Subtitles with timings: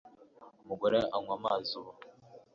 [0.61, 1.91] Umugore anywa amazi ubu